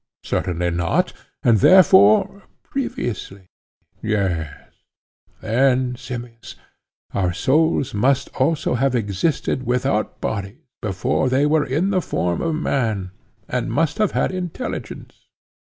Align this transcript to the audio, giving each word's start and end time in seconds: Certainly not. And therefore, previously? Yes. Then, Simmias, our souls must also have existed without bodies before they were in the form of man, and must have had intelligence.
Certainly 0.23 0.71
not. 0.71 1.13
And 1.43 1.59
therefore, 1.59 2.41
previously? 2.63 3.45
Yes. 4.01 4.49
Then, 5.41 5.93
Simmias, 5.95 6.55
our 7.13 7.31
souls 7.33 7.93
must 7.93 8.29
also 8.29 8.73
have 8.73 8.95
existed 8.95 9.61
without 9.61 10.19
bodies 10.19 10.57
before 10.81 11.29
they 11.29 11.45
were 11.45 11.65
in 11.67 11.91
the 11.91 12.01
form 12.01 12.41
of 12.41 12.55
man, 12.55 13.11
and 13.47 13.71
must 13.71 13.99
have 13.99 14.13
had 14.13 14.31
intelligence. 14.31 15.27